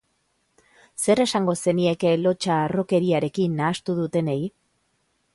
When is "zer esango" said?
1.01-1.53